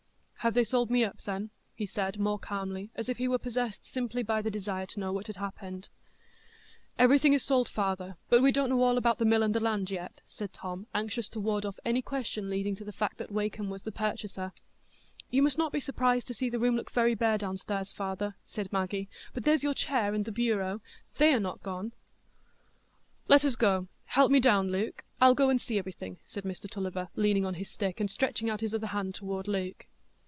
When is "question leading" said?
12.01-12.75